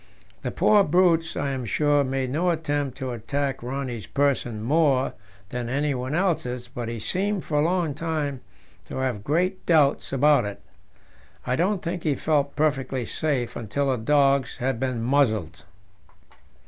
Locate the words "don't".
11.55-11.83